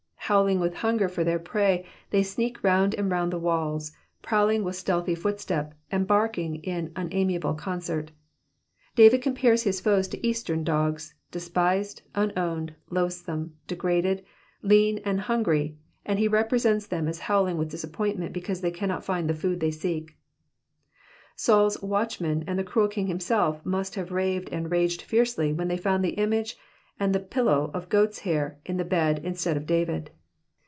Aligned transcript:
'*'' 0.31 0.31
Howling 0.31 0.61
with 0.61 0.75
hunger 0.75 1.09
for 1.09 1.25
their 1.25 1.39
prey, 1.39 1.85
they 2.11 2.23
sneak 2.23 2.63
round 2.63 2.95
and 2.95 3.11
round 3.11 3.33
the 3.33 3.37
walls, 3.37 3.91
prowling 4.21 4.63
with 4.63 4.77
stealthy 4.77 5.13
footstep, 5.13 5.73
and 5.91 6.07
barking 6.07 6.63
in 6.63 6.93
unamiable 6.95 7.53
concert. 7.53 8.13
David 8.95 9.21
compares 9.21 9.63
his 9.63 9.81
foes 9.81 10.07
to 10.07 10.25
Eastern 10.25 10.63
dogs, 10.63 11.15
despised, 11.31 12.03
unowned, 12.15 12.73
loathsome, 12.89 13.57
degraded, 13.67 14.23
lean, 14.61 15.01
and 15.03 15.19
hungry, 15.19 15.75
and 16.05 16.17
he 16.17 16.29
represents 16.29 16.87
them 16.87 17.09
as 17.09 17.19
howling 17.19 17.57
with 17.57 17.69
disappointment, 17.69 18.31
because 18.31 18.61
they 18.61 18.71
cannot 18.71 19.03
find 19.03 19.29
the 19.29 19.33
food 19.35 19.59
they 19.59 19.69
seek. 19.69 20.15
SauPs 21.35 21.81
watchmen 21.83 22.45
and 22.47 22.57
the 22.57 22.63
cruel 22.63 22.87
king 22.87 23.07
him 23.07 23.19
self 23.19 23.65
must 23.65 23.95
have 23.95 24.13
raved 24.13 24.47
and 24.49 24.71
raged 24.71 25.09
iercely 25.09 25.53
when 25.53 25.67
they 25.67 25.75
found 25.75 26.05
the 26.05 26.11
image 26.11 26.55
and 26.97 27.13
the 27.13 27.19
pillow 27.19 27.69
of 27.73 27.89
goats' 27.89 28.19
hair 28.19 28.57
in 28.65 28.77
the 28.77 28.85
bed 28.85 29.19
instead 29.25 29.57
of 29.57 29.65
David. 29.65 30.09